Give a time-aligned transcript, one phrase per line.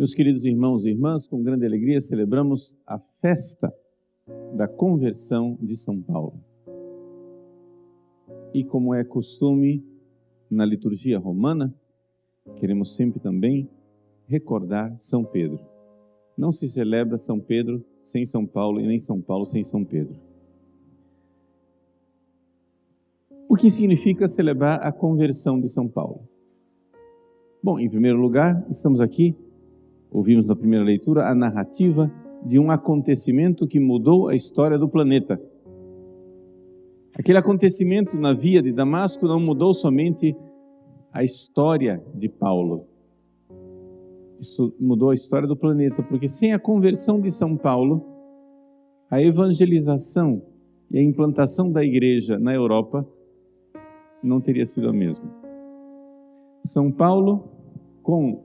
[0.00, 3.70] Meus queridos irmãos e irmãs, com grande alegria celebramos a festa
[4.56, 6.42] da conversão de São Paulo.
[8.54, 9.84] E como é costume
[10.50, 11.74] na liturgia romana,
[12.56, 13.68] queremos sempre também
[14.26, 15.60] recordar São Pedro.
[16.34, 20.16] Não se celebra São Pedro sem São Paulo e nem São Paulo sem São Pedro.
[23.46, 26.26] O que significa celebrar a conversão de São Paulo?
[27.62, 29.36] Bom, em primeiro lugar, estamos aqui,
[30.10, 32.10] ouvimos na primeira leitura, a narrativa
[32.44, 35.40] de um acontecimento que mudou a história do planeta.
[37.14, 40.34] Aquele acontecimento na via de Damasco não mudou somente
[41.12, 42.86] a história de Paulo.
[44.40, 48.06] Isso mudou a história do planeta, porque sem a conversão de São Paulo,
[49.10, 50.42] a evangelização
[50.90, 53.06] e a implantação da igreja na Europa
[54.22, 55.24] não teria sido a mesma.
[56.64, 57.48] São Paulo,
[58.02, 58.44] com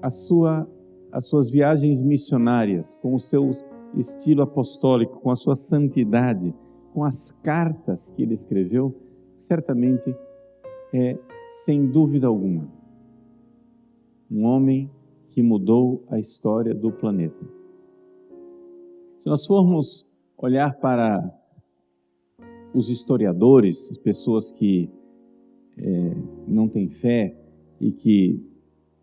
[0.00, 0.68] a sua,
[1.12, 3.50] as suas viagens missionárias, com o seu
[3.94, 6.54] estilo apostólico, com a sua santidade,
[6.92, 8.94] com as cartas que ele escreveu,
[9.32, 10.14] certamente
[10.92, 12.68] é, sem dúvida alguma,
[14.30, 14.90] um homem
[15.28, 17.44] que mudou a história do planeta.
[19.18, 21.36] Se nós formos olhar para
[22.72, 24.88] os historiadores, as pessoas que
[25.76, 27.36] é, não têm fé
[27.80, 28.40] e que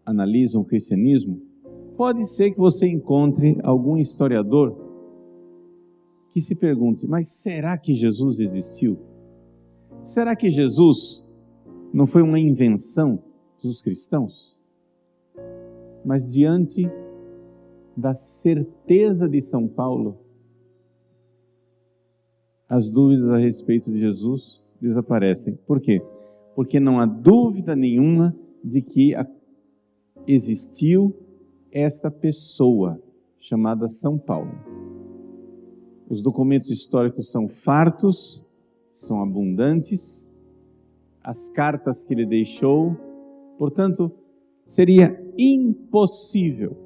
[0.06, 1.47] analisam o cristianismo,
[1.98, 4.78] pode ser que você encontre algum historiador
[6.30, 9.00] que se pergunte: mas será que Jesus existiu?
[10.04, 11.26] Será que Jesus
[11.92, 13.22] não foi uma invenção
[13.62, 14.58] dos cristãos?
[16.06, 16.90] Mas diante
[17.96, 20.20] da certeza de São Paulo,
[22.70, 25.58] as dúvidas a respeito de Jesus desaparecem.
[25.66, 26.02] Por quê?
[26.56, 29.14] Porque não há dúvida nenhuma de que
[30.28, 31.27] existiu
[31.72, 33.02] esta pessoa
[33.38, 34.52] chamada São Paulo.
[36.10, 38.46] Os documentos históricos são fartos,
[38.92, 40.32] são abundantes,
[41.22, 42.96] as cartas que ele deixou,
[43.58, 44.12] portanto,
[44.66, 46.78] seria impossível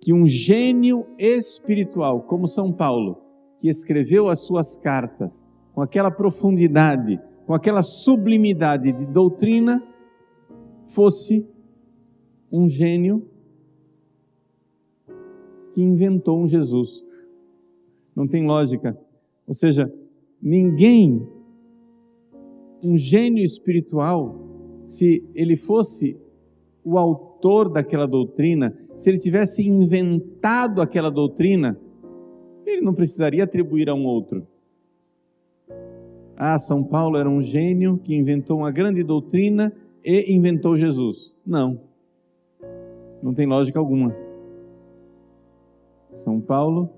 [0.00, 3.22] que um gênio espiritual como São Paulo,
[3.58, 9.82] que escreveu as suas cartas com aquela profundidade, com aquela sublimidade de doutrina,
[10.86, 11.46] fosse
[12.52, 13.26] um gênio
[15.78, 17.04] que inventou um Jesus.
[18.16, 18.98] Não tem lógica.
[19.46, 19.88] Ou seja,
[20.42, 21.24] ninguém,
[22.84, 24.40] um gênio espiritual,
[24.82, 26.18] se ele fosse
[26.82, 31.78] o autor daquela doutrina, se ele tivesse inventado aquela doutrina,
[32.66, 34.44] ele não precisaria atribuir a um outro.
[36.36, 39.72] Ah, São Paulo era um gênio que inventou uma grande doutrina
[40.04, 41.36] e inventou Jesus.
[41.46, 41.80] Não.
[43.22, 44.27] Não tem lógica alguma.
[46.10, 46.90] São Paulo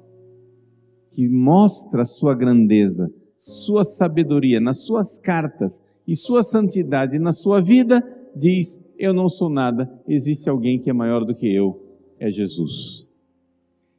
[1.11, 8.03] que mostra sua grandeza, sua sabedoria nas suas cartas e sua santidade na sua vida,
[8.35, 11.81] diz: Eu não sou nada, existe alguém que é maior do que eu,
[12.19, 13.07] é Jesus.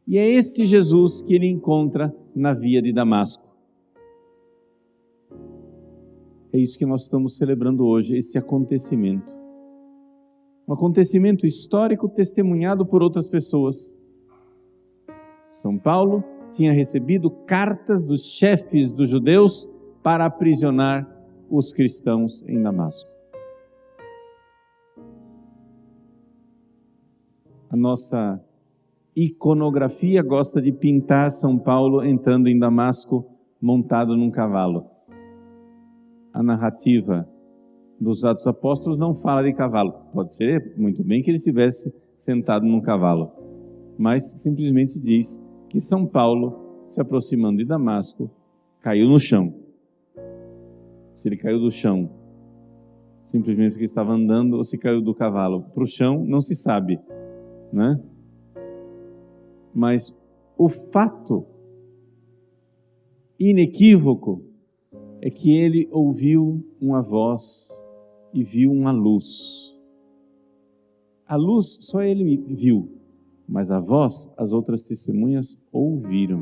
[0.08, 3.52] E é esse Jesus que ele encontra na via de Damasco.
[6.54, 9.40] É isso que nós estamos celebrando hoje, esse acontecimento.
[10.68, 13.96] Um acontecimento histórico testemunhado por outras pessoas.
[15.52, 19.70] São Paulo tinha recebido cartas dos chefes dos judeus
[20.02, 21.06] para aprisionar
[21.50, 23.12] os cristãos em Damasco.
[27.70, 28.42] A nossa
[29.14, 33.26] iconografia gosta de pintar São Paulo entrando em Damasco
[33.62, 34.86] montado num cavalo.
[36.34, 37.28] A narrativa
[38.00, 39.92] dos Atos Apóstolos não fala de cavalo.
[40.14, 43.32] Pode ser muito bem que ele estivesse sentado num cavalo,
[43.98, 48.30] mas simplesmente diz que São Paulo, se aproximando de Damasco,
[48.80, 49.54] caiu no chão.
[51.14, 52.10] Se ele caiu do chão
[53.24, 57.00] simplesmente porque estava andando ou se caiu do cavalo para o chão, não se sabe,
[57.72, 58.02] né?
[59.74, 60.16] Mas
[60.58, 61.46] o fato
[63.40, 64.44] inequívoco
[65.22, 67.70] é que ele ouviu uma voz
[68.34, 69.80] e viu uma luz.
[71.26, 72.92] A luz só ele viu,
[73.52, 76.42] mas a voz as outras testemunhas ouviram.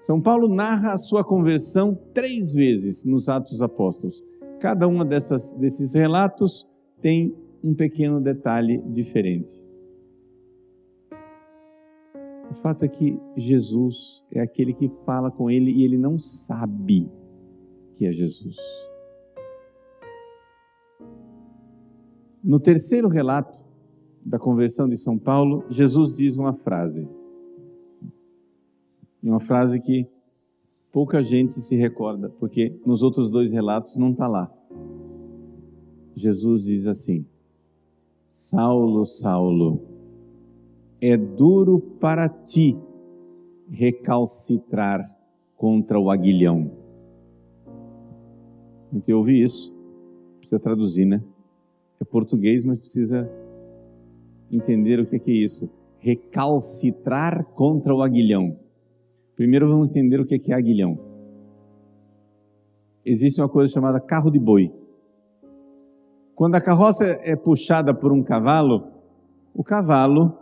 [0.00, 4.20] São Paulo narra a sua conversão três vezes nos Atos dos Apóstolos.
[4.60, 6.68] Cada dessas, desses relatos
[7.00, 9.64] tem um pequeno detalhe diferente.
[12.50, 17.08] O fato é que Jesus é aquele que fala com ele e ele não sabe
[17.92, 18.56] que é Jesus.
[22.42, 23.69] No terceiro relato
[24.24, 27.08] da conversão de São Paulo, Jesus diz uma frase.
[29.22, 30.06] Uma frase que
[30.92, 34.52] pouca gente se recorda, porque nos outros dois relatos não está lá.
[36.14, 37.24] Jesus diz assim:
[38.28, 39.80] Saulo, Saulo,
[41.00, 42.76] é duro para ti
[43.68, 45.08] recalcitrar
[45.56, 46.72] contra o aguilhão.
[48.92, 49.74] Então eu ouvi isso,
[50.38, 51.22] precisa traduzir, né?
[52.00, 53.30] É português, mas precisa
[54.50, 55.70] entender o que é, isso.
[55.98, 58.58] Recalcitrar contra o aguilhão.
[59.36, 60.98] Primeiro vamos entender o que é, é aguilhão.
[63.04, 64.72] Existe uma coisa chamada carro de boi.
[66.34, 68.90] Quando a carroça é puxada por um cavalo,
[69.54, 70.38] o cavalo,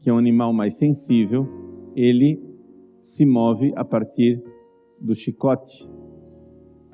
[0.00, 1.46] que é um animal mais sensível,
[1.94, 2.40] ele
[3.00, 4.42] se move a partir
[5.00, 5.88] do chicote.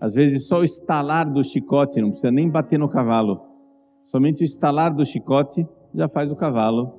[0.00, 3.40] Às vezes só o estalar do chicote, não precisa nem bater no cavalo.
[4.02, 6.92] Somente o estalar do chicote já faz o cavalo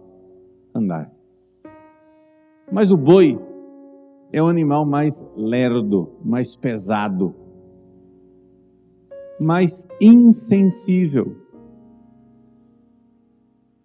[0.73, 1.11] andar.
[2.71, 3.39] Mas o boi
[4.31, 7.33] é um animal mais lerdo, mais pesado,
[9.39, 11.35] mais insensível.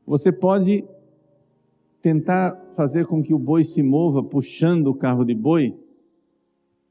[0.06, 0.84] Você pode
[2.02, 5.74] tentar fazer com que o boi se mova puxando o carro de boi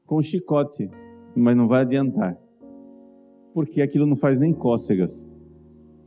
[0.04, 0.90] com chicote,
[1.36, 2.36] mas não vai adiantar,
[3.52, 5.32] porque aquilo não faz nem cócegas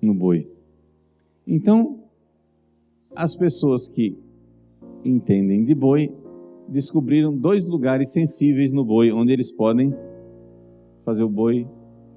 [0.02, 0.57] no boi.
[1.48, 2.04] Então,
[3.16, 4.20] as pessoas que
[5.06, 6.14] entendem de boi
[6.68, 9.96] descobriram dois lugares sensíveis no boi, onde eles podem
[11.06, 11.66] fazer o boi,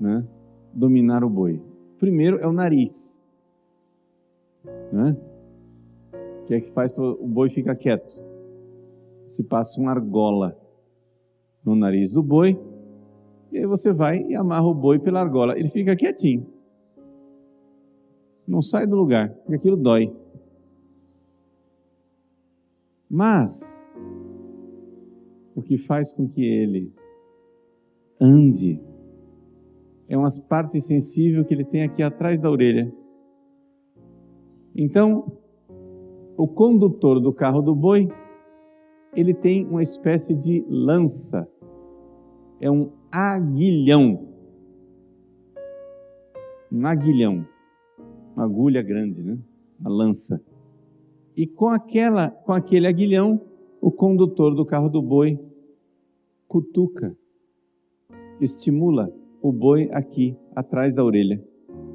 [0.00, 0.26] né,
[0.74, 1.62] dominar o boi.
[1.96, 3.24] Primeiro é o nariz,
[4.92, 5.16] né,
[6.44, 8.20] que é que faz o boi ficar quieto.
[9.28, 10.58] Se passa uma argola
[11.64, 12.58] no nariz do boi,
[13.52, 15.56] e aí você vai e amarra o boi pela argola.
[15.56, 16.59] Ele fica quietinho.
[18.50, 20.12] Não sai do lugar, porque aquilo dói.
[23.08, 23.94] Mas,
[25.54, 26.92] o que faz com que ele
[28.20, 28.82] ande
[30.08, 32.92] é umas partes sensíveis que ele tem aqui atrás da orelha.
[34.74, 35.38] Então,
[36.36, 38.08] o condutor do carro do boi
[39.14, 41.48] ele tem uma espécie de lança,
[42.60, 44.28] é um aguilhão.
[46.72, 47.46] Um aguilhão,
[48.40, 49.38] uma agulha grande, né?
[49.78, 50.42] Uma lança.
[51.36, 53.40] E com aquela, com aquele aguilhão,
[53.80, 55.38] o condutor do carro do boi
[56.48, 57.14] cutuca,
[58.40, 61.42] estimula o boi aqui atrás da orelha,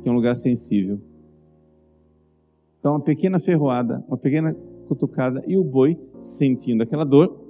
[0.02, 1.00] que é um lugar sensível.
[2.80, 4.54] Então, uma pequena ferroada, uma pequena
[4.88, 7.42] cutucada, e o boi, sentindo aquela dor,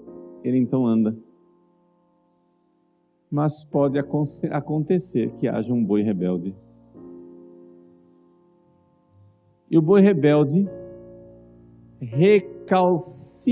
[0.43, 1.17] ele então anda.
[3.29, 6.55] Mas pode acontecer que haja um boi rebelde.
[9.69, 10.69] E o boi rebelde
[11.99, 13.45] recalcitra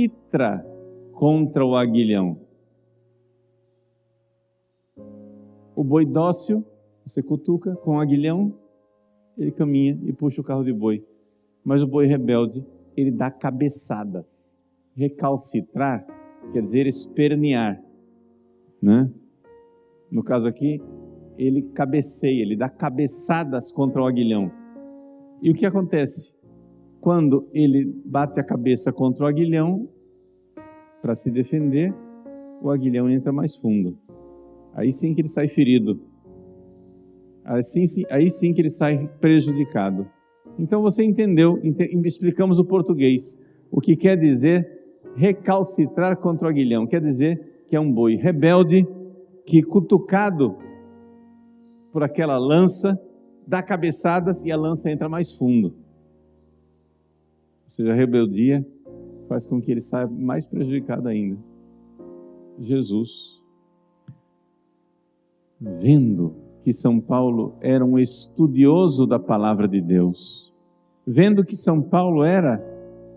[1.11, 2.37] contra o aguilhão.
[5.75, 6.63] O boi dócil,
[7.05, 8.53] você cutuca com o aguilhão,
[9.37, 11.03] ele caminha e puxa o carro de boi.
[11.63, 12.63] Mas o boi rebelde
[12.95, 14.63] ele dá cabeçadas.
[14.95, 16.05] Recalcitrar
[16.51, 17.81] quer dizer espernear,
[18.81, 19.09] né?
[20.11, 20.81] No caso aqui,
[21.37, 24.51] ele cabeceia, ele dá cabeçadas contra o aguilhão.
[25.43, 26.33] E o que acontece?
[27.01, 29.89] Quando ele bate a cabeça contra o aguilhão,
[31.01, 31.93] para se defender,
[32.61, 33.97] o aguilhão entra mais fundo.
[34.73, 35.99] Aí sim que ele sai ferido.
[37.43, 40.07] Assim, aí sim que ele sai prejudicado.
[40.57, 41.59] Então você entendeu,
[42.05, 43.37] explicamos o português.
[43.69, 44.65] O que quer dizer
[45.13, 46.87] recalcitrar contra o aguilhão?
[46.87, 48.87] Quer dizer que é um boi rebelde
[49.45, 50.55] que, cutucado
[51.91, 52.97] por aquela lança,
[53.47, 55.67] dá cabeçadas e a lança entra mais fundo.
[57.63, 58.65] Ou seja, a rebeldia
[59.27, 61.37] faz com que ele saia mais prejudicado ainda.
[62.59, 63.41] Jesus,
[65.59, 70.53] vendo que São Paulo era um estudioso da palavra de Deus,
[71.05, 72.63] vendo que São Paulo era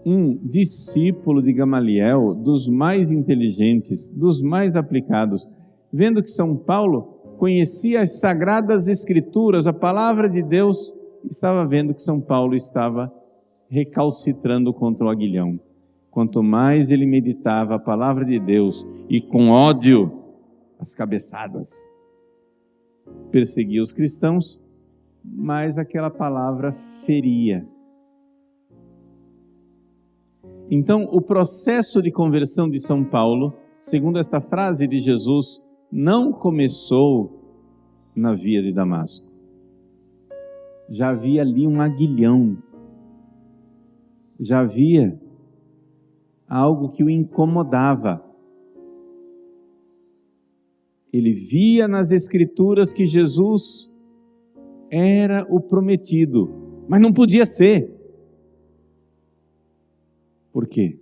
[0.04, 5.48] um discípulo de Gamaliel, dos mais inteligentes, dos mais aplicados,
[5.92, 12.02] vendo que São Paulo conhecia as sagradas escrituras, a palavra de Deus, estava vendo que
[12.02, 13.12] São Paulo estava
[13.68, 15.58] recalcitrando contra o aguilhão.
[16.10, 20.24] Quanto mais ele meditava a palavra de Deus e com ódio
[20.78, 21.70] as cabeçadas,
[23.30, 24.60] perseguia os cristãos,
[25.22, 27.66] mas aquela palavra feria.
[30.70, 37.36] Então, o processo de conversão de São Paulo, segundo esta frase de Jesus, não começou
[38.14, 39.26] na via de Damasco.
[40.88, 42.56] já havia ali um aguilhão,
[44.38, 45.20] já havia
[46.48, 48.24] algo que o incomodava.
[51.12, 53.90] Ele via nas Escrituras que Jesus
[54.90, 56.48] era o prometido,
[56.88, 57.92] mas não podia ser.
[60.52, 60.98] Por quê?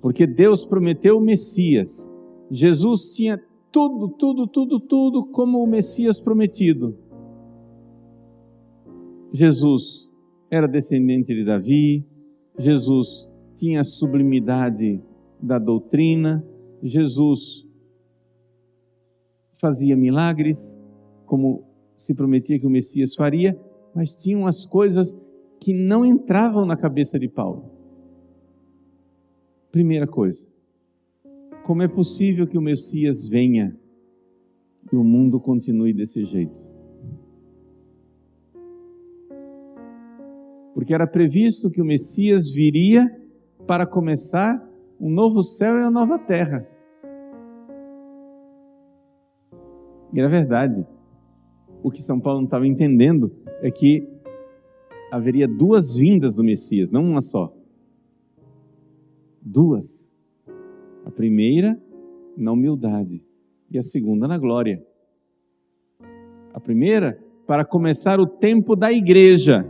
[0.00, 2.12] Porque Deus prometeu o Messias.
[2.50, 3.38] Jesus tinha
[3.78, 6.98] tudo, tudo, tudo, tudo como o Messias prometido.
[9.32, 10.10] Jesus
[10.50, 12.04] era descendente de Davi,
[12.58, 15.00] Jesus tinha a sublimidade
[15.40, 16.44] da doutrina,
[16.82, 17.64] Jesus
[19.52, 20.82] fazia milagres,
[21.24, 21.62] como
[21.94, 23.56] se prometia que o Messias faria,
[23.94, 25.16] mas tinham as coisas
[25.60, 27.70] que não entravam na cabeça de Paulo.
[29.70, 30.48] Primeira coisa,
[31.68, 33.78] como é possível que o Messias venha
[34.90, 36.58] e o mundo continue desse jeito?
[40.72, 43.06] Porque era previsto que o Messias viria
[43.66, 44.66] para começar
[44.98, 46.66] um novo céu e uma nova terra.
[50.14, 50.86] E era verdade.
[51.82, 54.08] O que São Paulo não estava entendendo é que
[55.12, 57.54] haveria duas vindas do Messias, não uma só.
[59.42, 60.17] Duas.
[61.08, 61.80] A primeira
[62.36, 63.26] na humildade
[63.70, 64.86] e a segunda na glória.
[66.52, 69.66] A primeira para começar o tempo da igreja,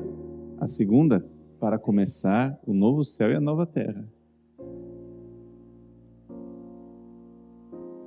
[0.58, 1.24] a segunda
[1.60, 4.04] para começar o novo céu e a nova terra.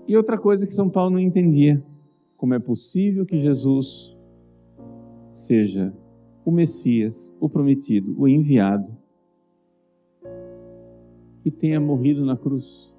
[0.05, 1.81] E outra coisa que São Paulo não entendia:
[2.35, 4.13] como é possível que Jesus
[5.31, 5.93] seja
[6.43, 8.93] o Messias, o prometido, o enviado,
[11.45, 12.90] e tenha morrido na cruz.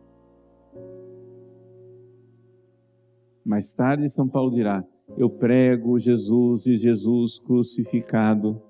[3.45, 4.85] Mais tarde, São Paulo dirá:
[5.17, 8.61] Eu prego Jesus e Jesus crucificado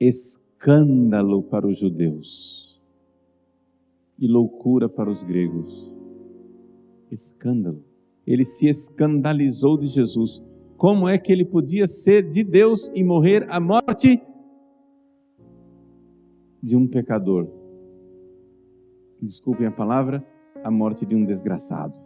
[0.00, 2.82] escândalo para os judeus
[4.18, 5.92] e loucura para os gregos.
[7.10, 7.84] Escândalo.
[8.26, 10.42] Ele se escandalizou de Jesus.
[10.76, 14.20] Como é que ele podia ser de Deus e morrer a morte
[16.62, 17.48] de um pecador?
[19.22, 20.26] Desculpem a palavra,
[20.62, 22.05] a morte de um desgraçado.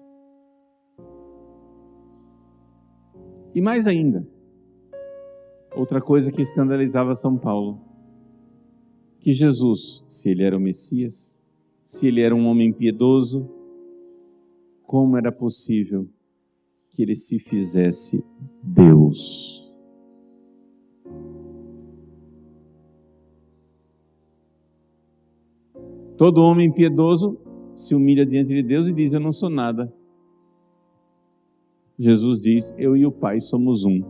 [3.55, 4.27] E mais ainda,
[5.75, 7.81] Outra coisa que escandalizava São Paulo,
[9.21, 11.39] que Jesus, se ele era o Messias,
[11.85, 13.49] se ele era um homem piedoso,
[14.83, 16.09] como era possível
[16.91, 18.25] que ele se fizesse
[18.63, 19.73] Deus?
[26.17, 27.39] Todo homem piedoso
[27.77, 29.91] se humilha diante de Deus e diz: Eu não sou nada.
[32.01, 34.01] Jesus diz: Eu e o Pai somos um.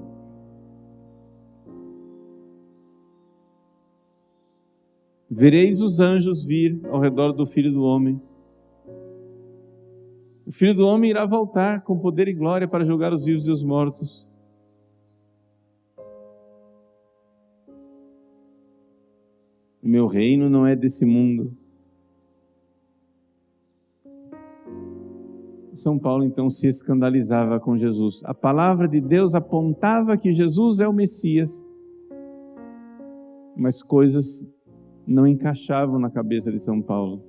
[5.29, 8.23] Vereis os anjos vir ao redor do filho do homem.
[10.47, 13.51] O filho do homem irá voltar com poder e glória para julgar os vivos e
[13.51, 14.25] os mortos.
[19.83, 21.57] O meu reino não é desse mundo.
[25.73, 28.23] São Paulo então se escandalizava com Jesus.
[28.25, 31.67] A palavra de Deus apontava que Jesus é o Messias,
[33.57, 34.47] mas coisas
[35.07, 37.23] não encaixavam na cabeça de São Paulo.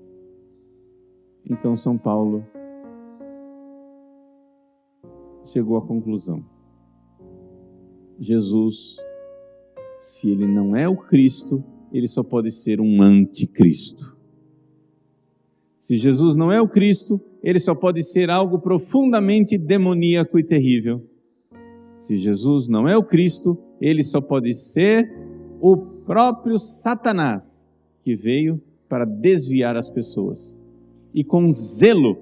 [1.49, 2.43] Então São Paulo
[5.43, 6.43] chegou à conclusão:
[8.19, 8.97] Jesus,
[9.97, 14.17] se ele não é o Cristo, ele só pode ser um anticristo.
[15.75, 21.03] Se Jesus não é o Cristo, ele só pode ser algo profundamente demoníaco e terrível.
[21.97, 25.11] Se Jesus não é o Cristo, ele só pode ser
[25.59, 27.71] o próprio Satanás
[28.03, 30.59] que veio para desviar as pessoas.
[31.13, 32.17] E com zelo,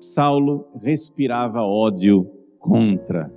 [0.00, 3.32] Saulo respirava ódio contra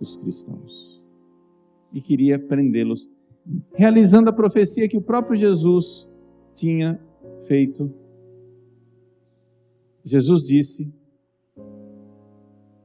[0.00, 1.02] os cristãos
[1.92, 3.10] e queria prendê-los,
[3.74, 6.08] realizando a profecia que o próprio Jesus
[6.54, 7.00] tinha
[7.46, 7.92] feito.
[10.04, 10.92] Jesus disse: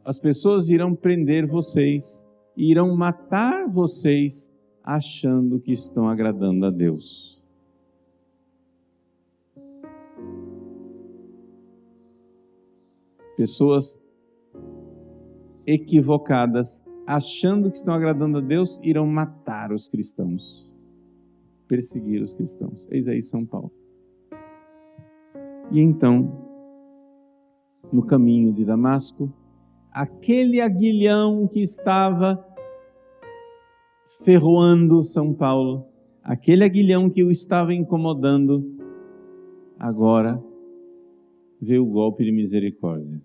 [0.03, 7.43] As pessoas irão prender vocês, irão matar vocês achando que estão agradando a Deus.
[13.35, 14.01] Pessoas
[15.65, 20.73] equivocadas, achando que estão agradando a Deus, irão matar os cristãos,
[21.67, 22.87] perseguir os cristãos.
[22.89, 23.71] Eis aí São Paulo.
[25.71, 26.31] E então,
[27.91, 29.31] no caminho de Damasco,
[29.91, 32.43] aquele aguilhão que estava
[34.23, 35.85] ferroando São Paulo,
[36.23, 38.63] aquele aguilhão que o estava incomodando,
[39.77, 40.41] agora
[41.61, 43.21] vê o golpe de misericórdia.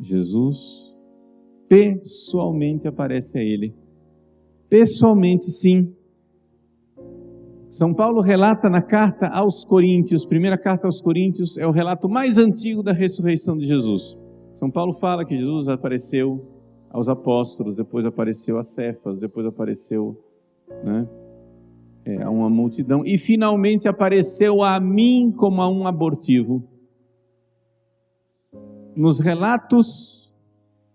[0.00, 0.92] Jesus
[1.68, 3.74] pessoalmente aparece a ele.
[4.68, 5.94] Pessoalmente, sim.
[7.74, 12.38] São Paulo relata na carta aos Coríntios, primeira carta aos Coríntios, é o relato mais
[12.38, 14.16] antigo da ressurreição de Jesus.
[14.52, 16.40] São Paulo fala que Jesus apareceu
[16.88, 20.16] aos apóstolos, depois apareceu a Cefas, depois apareceu
[20.84, 21.08] né,
[22.04, 26.62] é, a uma multidão, e finalmente apareceu a mim como a um abortivo.
[28.94, 30.32] Nos relatos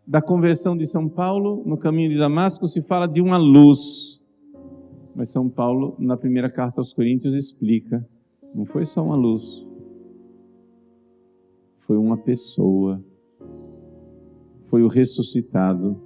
[0.08, 4.19] da conversão de São Paulo, no caminho de Damasco, se fala de uma luz.
[5.20, 8.08] Mas São Paulo, na primeira carta aos Coríntios, explica:
[8.56, 9.68] não foi só uma luz,
[11.76, 13.04] foi uma pessoa,
[14.62, 16.02] foi o ressuscitado,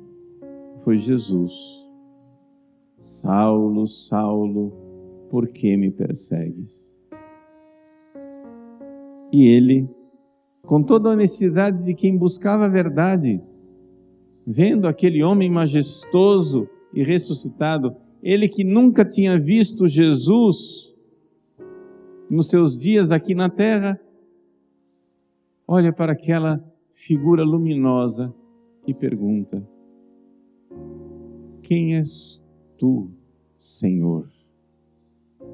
[0.80, 1.54] foi Jesus.
[2.98, 4.74] Saulo, Saulo,
[5.30, 6.98] por que me persegues?
[9.32, 9.88] E ele,
[10.66, 13.40] com toda a honestidade de quem buscava a verdade,
[14.44, 20.94] vendo aquele homem majestoso e ressuscitado, ele que nunca tinha visto Jesus
[22.30, 24.00] nos seus dias aqui na terra,
[25.68, 28.34] olha para aquela figura luminosa
[28.88, 29.68] e pergunta:
[31.62, 32.44] Quem és
[32.78, 33.12] tu,
[33.58, 34.34] Senhor?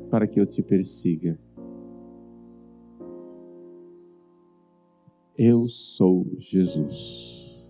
[0.09, 1.39] para que eu te persiga.
[5.37, 7.65] Eu sou Jesus.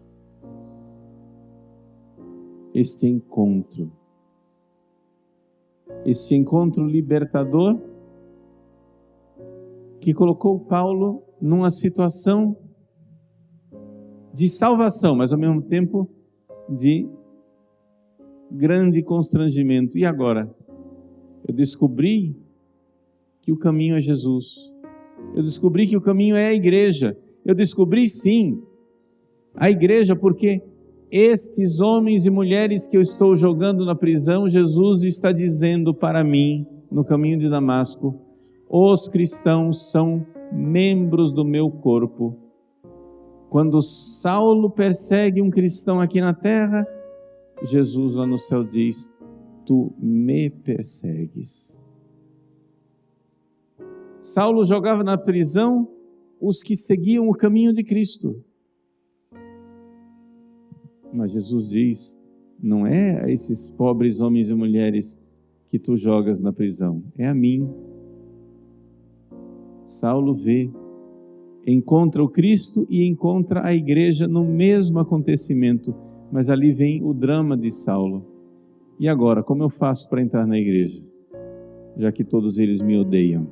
[2.73, 3.91] Este encontro,
[6.05, 7.79] este encontro libertador,
[9.99, 12.55] que colocou Paulo numa situação
[14.33, 16.09] de salvação, mas ao mesmo tempo
[16.69, 17.07] de
[18.51, 19.97] grande constrangimento.
[19.97, 20.49] E agora?
[21.47, 22.35] Eu descobri
[23.41, 24.71] que o caminho é Jesus.
[25.35, 27.17] Eu descobri que o caminho é a igreja.
[27.45, 28.61] Eu descobri sim
[29.55, 30.61] a igreja porque
[31.11, 36.67] estes homens e mulheres que eu estou jogando na prisão, Jesus está dizendo para mim
[36.91, 38.15] no caminho de Damasco:
[38.69, 42.37] os cristãos são membros do meu corpo.
[43.49, 46.85] Quando Saulo persegue um cristão aqui na terra,
[47.63, 49.11] Jesus lá no céu diz:
[49.65, 51.85] tu me persegues.
[54.21, 55.87] Saulo jogava na prisão
[56.39, 58.43] os que seguiam o caminho de Cristo.
[61.13, 62.19] Mas Jesus diz:
[62.61, 65.21] não é a esses pobres homens e mulheres
[65.65, 67.69] que tu jogas na prisão, é a mim.
[69.85, 70.69] Saulo vê,
[71.65, 75.95] encontra o Cristo e encontra a igreja no mesmo acontecimento,
[76.31, 78.25] mas ali vem o drama de Saulo.
[78.99, 81.03] E agora, como eu faço para entrar na igreja?
[81.97, 83.47] Já que todos eles me odeiam.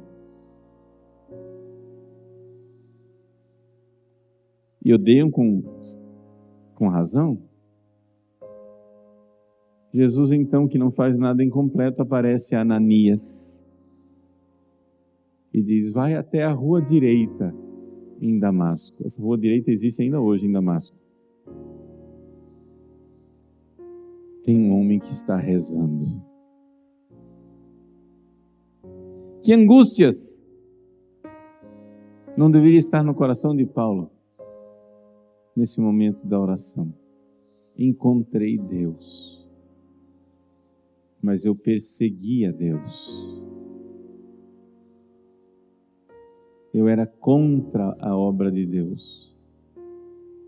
[4.83, 5.63] E odeiam com,
[6.75, 7.46] com razão?
[9.97, 13.69] Jesus, então, que não faz nada incompleto, aparece a Ananias
[15.53, 17.53] e diz: Vai até a rua direita
[18.21, 19.03] em Damasco.
[19.05, 20.97] Essa rua direita existe ainda hoje em Damasco.
[24.47, 26.05] tem um homem que está rezando.
[29.43, 30.49] Que angústias
[32.37, 34.09] não deveria estar no coração de Paulo
[35.53, 36.93] nesse momento da oração.
[37.77, 39.45] Encontrei Deus,
[41.21, 43.41] mas eu perseguia Deus.
[46.73, 49.35] Eu era contra a obra de Deus.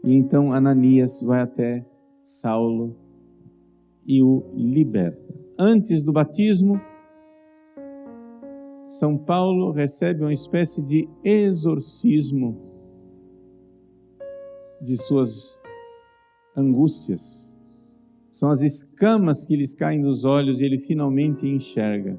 [0.03, 1.85] E então Ananias vai até
[2.21, 2.95] Saulo
[4.05, 5.33] e o liberta.
[5.57, 6.79] Antes do batismo,
[8.87, 12.57] São Paulo recebe uma espécie de exorcismo
[14.81, 15.61] de suas
[16.55, 17.48] angústias.
[18.39, 22.17] São as escamas que lhes caem dos olhos e ele finalmente enxerga.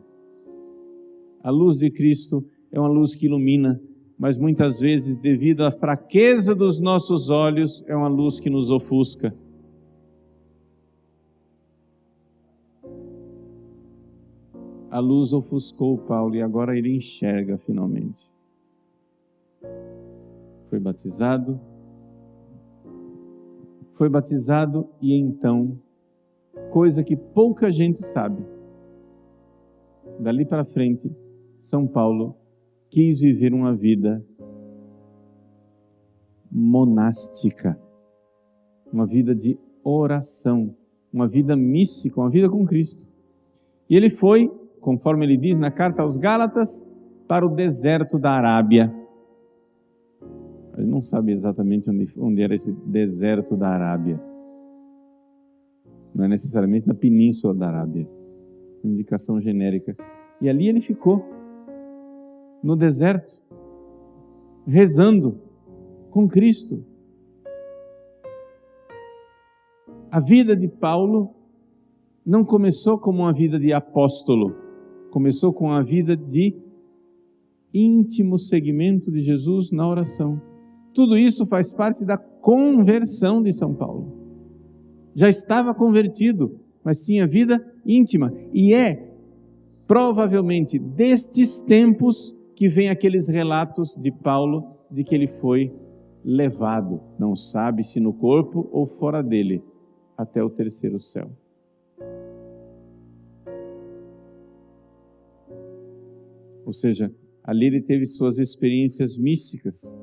[1.42, 3.80] A luz de Cristo é uma luz que ilumina,
[4.18, 9.34] mas muitas vezes, devido à fraqueza dos nossos olhos, é uma luz que nos ofusca.
[14.90, 18.30] a luz ofuscou Paulo e agora ele enxerga finalmente.
[20.66, 21.58] Foi batizado,
[23.92, 25.78] foi batizado e então,
[26.70, 28.42] coisa que pouca gente sabe,
[30.18, 31.10] dali para frente,
[31.58, 32.36] São Paulo
[32.88, 34.24] quis viver uma vida
[36.50, 37.78] monástica
[38.92, 40.74] uma vida de oração,
[41.12, 43.08] uma vida mística, uma vida com Cristo.
[43.88, 44.48] E ele foi,
[44.80, 46.86] conforme ele diz na carta aos Gálatas,
[47.26, 48.92] para o deserto da Arábia.
[50.76, 54.20] Ele não sabe exatamente onde, onde era esse deserto da Arábia.
[56.20, 58.06] Não é necessariamente na península da Arábia.
[58.84, 59.96] Indicação genérica.
[60.38, 61.24] E ali ele ficou,
[62.62, 63.42] no deserto,
[64.66, 65.40] rezando
[66.10, 66.84] com Cristo.
[70.12, 71.34] A vida de Paulo
[72.26, 74.54] não começou como uma vida de apóstolo,
[75.10, 76.54] começou com a vida de
[77.72, 80.38] íntimo seguimento de Jesus na oração.
[80.92, 84.19] Tudo isso faz parte da conversão de São Paulo.
[85.20, 88.32] Já estava convertido, mas tinha vida íntima.
[88.54, 89.06] E é
[89.86, 95.74] provavelmente destes tempos que vem aqueles relatos de Paulo de que ele foi
[96.24, 99.62] levado, não sabe se no corpo ou fora dele,
[100.16, 101.30] até o terceiro céu.
[106.64, 109.98] Ou seja, ali ele teve suas experiências místicas.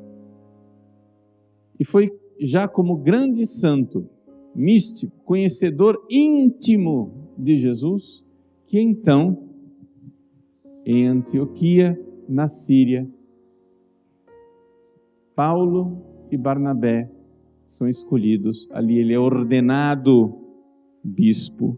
[1.80, 4.08] E foi já como grande santo,
[4.58, 8.26] místico, conhecedor íntimo de Jesus,
[8.66, 9.38] que então,
[10.84, 11.96] em Antioquia,
[12.28, 13.08] na Síria,
[15.36, 17.12] Paulo e Barnabé
[17.64, 18.68] são escolhidos.
[18.72, 20.36] Ali ele é ordenado
[21.04, 21.78] bispo.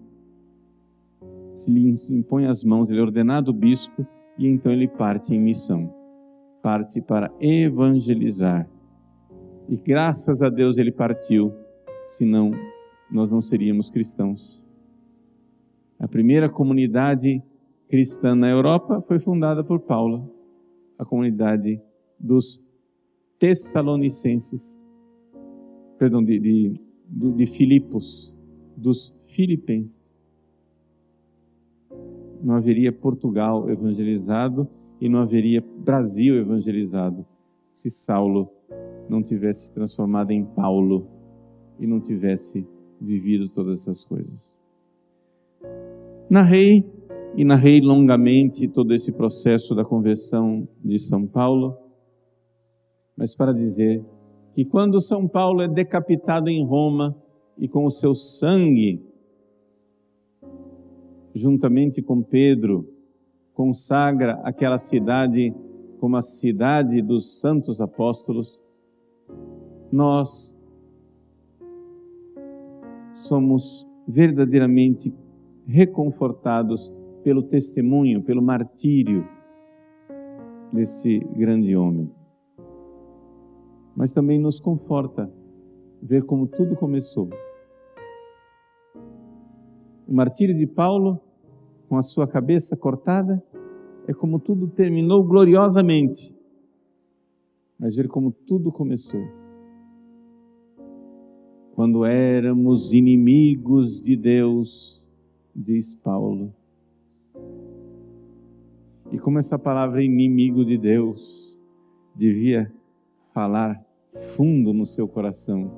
[1.54, 5.94] Se lhe impõe as mãos, ele é ordenado bispo e então ele parte em missão.
[6.64, 8.70] Parte para evangelizar.
[9.68, 11.54] E graças a Deus ele partiu,
[12.10, 12.52] senão
[13.12, 14.64] nós não seríamos cristãos.
[16.00, 17.44] A primeira comunidade
[17.88, 20.34] cristã na Europa foi fundada por Paulo,
[20.98, 21.82] a comunidade
[22.20, 22.64] dos
[23.38, 24.84] Tessalonicenses,
[25.98, 28.36] perdão, de, de, de Filipos,
[28.76, 30.26] dos Filipenses.
[32.42, 34.68] Não haveria Portugal evangelizado
[35.00, 37.26] e não haveria Brasil evangelizado
[37.70, 38.50] se Saulo
[39.10, 41.19] não tivesse se transformado em Paulo
[41.80, 42.66] e não tivesse
[43.00, 44.58] vivido todas essas coisas.
[46.30, 46.86] Narrei
[47.36, 51.78] e narrei longamente todo esse processo da conversão de São Paulo,
[53.16, 54.04] mas para dizer
[54.54, 57.16] que quando São Paulo é decapitado em Roma
[57.58, 59.02] e com o seu sangue,
[61.34, 62.88] juntamente com Pedro,
[63.54, 65.54] consagra aquela cidade
[66.00, 68.62] como a cidade dos santos apóstolos,
[69.92, 70.56] nós
[73.20, 75.14] somos verdadeiramente
[75.68, 76.92] reconfortados
[77.24, 79.28] pelo testemunho, pelo martírio
[80.72, 82.10] desse grande homem.
[83.96, 85.32] Mas também nos conforta
[86.02, 87.30] ver como tudo começou.
[90.08, 91.20] O martírio de Paulo,
[91.88, 93.44] com a sua cabeça cortada,
[94.08, 96.36] é como tudo terminou gloriosamente.
[97.78, 99.39] Mas ver como tudo começou.
[101.80, 105.08] Quando éramos inimigos de Deus,
[105.56, 106.54] diz Paulo.
[109.10, 111.58] E como essa palavra inimigo de Deus
[112.14, 112.70] devia
[113.34, 115.72] falar fundo no seu coração.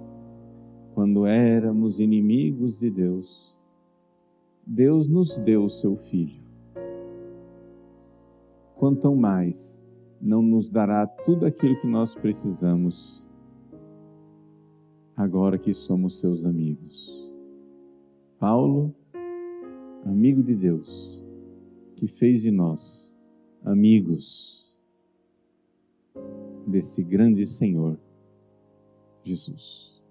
[0.95, 3.55] Quando éramos inimigos de Deus,
[4.65, 6.41] Deus nos deu o seu Filho.
[8.75, 9.85] Quanto mais
[10.19, 13.30] não nos dará tudo aquilo que nós precisamos,
[15.21, 17.31] agora que somos seus amigos.
[18.39, 18.93] Paulo,
[20.03, 21.23] amigo de Deus,
[21.95, 23.15] que fez de nós
[23.63, 24.75] amigos
[26.65, 27.99] desse grande Senhor,
[29.23, 30.01] Jesus.